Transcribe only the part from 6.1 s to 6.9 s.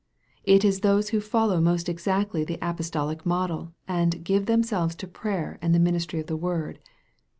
of the word."